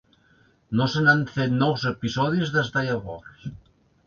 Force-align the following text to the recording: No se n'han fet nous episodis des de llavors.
No 0.79 0.87
se 0.93 1.03
n'han 1.07 1.21
fet 1.35 1.53
nous 1.57 1.85
episodis 1.93 2.55
des 2.57 2.73
de 2.79 2.85
llavors. 2.89 3.47